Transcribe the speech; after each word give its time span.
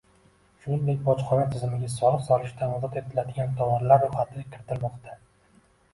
Shuningdek, 0.61 1.01
bojxona 1.09 1.43
tizimiga 1.51 1.91
soliq 1.95 2.25
solishdan 2.29 2.73
ozod 2.79 2.97
etiladigan 3.03 3.53
tovarlar 3.61 4.03
ro‘yxati 4.07 4.47
kiritilmoqda 4.55 5.19